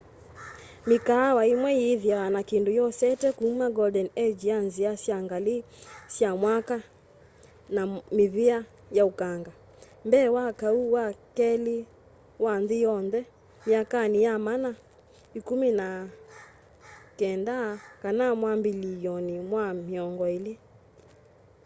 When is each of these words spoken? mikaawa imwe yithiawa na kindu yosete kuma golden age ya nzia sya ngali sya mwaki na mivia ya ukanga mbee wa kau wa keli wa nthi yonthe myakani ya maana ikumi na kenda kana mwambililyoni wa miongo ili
mikaawa 0.89 1.41
imwe 1.53 1.71
yithiawa 1.81 2.27
na 2.35 2.41
kindu 2.49 2.71
yosete 2.79 3.27
kuma 3.37 3.67
golden 3.77 4.09
age 4.23 4.43
ya 4.51 4.57
nzia 4.67 4.91
sya 5.03 5.17
ngali 5.25 5.55
sya 6.15 6.29
mwaki 6.41 6.77
na 7.75 7.81
mivia 8.17 8.57
ya 8.97 9.03
ukanga 9.11 9.51
mbee 10.07 10.27
wa 10.35 10.45
kau 10.59 10.81
wa 10.95 11.05
keli 11.37 11.77
wa 12.43 12.53
nthi 12.61 12.77
yonthe 12.85 13.19
myakani 13.67 14.17
ya 14.25 14.33
maana 14.45 14.71
ikumi 15.37 15.69
na 15.79 15.87
kenda 17.19 17.55
kana 18.01 18.25
mwambililyoni 18.39 19.35
wa 19.53 19.65
miongo 19.87 20.25
ili 20.37 20.53